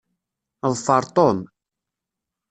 [0.71, 1.39] Ḍfer Tom.